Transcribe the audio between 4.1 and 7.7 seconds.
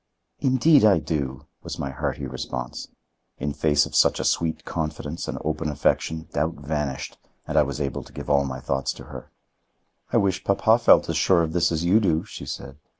a sweet confidence and open affection doubt vanished and I